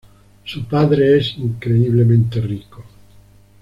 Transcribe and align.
Su 0.45 0.65
padre 0.65 1.19
es 1.19 1.37
increíblemente 1.37 2.41
rico. 2.41 2.83